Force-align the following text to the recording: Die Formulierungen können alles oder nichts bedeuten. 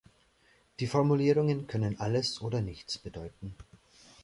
Die 0.79 0.87
Formulierungen 0.87 1.67
können 1.67 1.99
alles 1.99 2.41
oder 2.41 2.59
nichts 2.61 2.97
bedeuten. 2.97 3.53